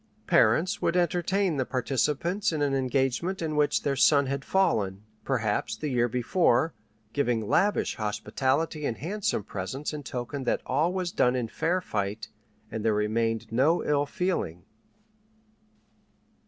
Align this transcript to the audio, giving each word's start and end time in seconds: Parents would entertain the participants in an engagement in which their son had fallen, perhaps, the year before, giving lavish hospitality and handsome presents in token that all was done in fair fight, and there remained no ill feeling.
Parents 0.25 0.81
would 0.81 0.97
entertain 0.97 1.57
the 1.57 1.63
participants 1.63 2.51
in 2.51 2.63
an 2.63 2.73
engagement 2.73 3.39
in 3.39 3.55
which 3.55 3.83
their 3.83 3.95
son 3.95 4.25
had 4.25 4.43
fallen, 4.43 5.03
perhaps, 5.23 5.75
the 5.75 5.89
year 5.89 6.07
before, 6.07 6.73
giving 7.13 7.47
lavish 7.47 7.97
hospitality 7.97 8.87
and 8.87 8.97
handsome 8.97 9.43
presents 9.43 9.93
in 9.93 10.01
token 10.01 10.43
that 10.45 10.63
all 10.65 10.91
was 10.91 11.11
done 11.11 11.35
in 11.35 11.47
fair 11.47 11.81
fight, 11.81 12.29
and 12.71 12.83
there 12.83 12.95
remained 12.95 13.51
no 13.51 13.83
ill 13.85 14.07
feeling. 14.07 14.63